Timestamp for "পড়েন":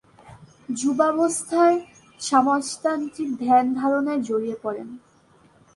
4.63-4.87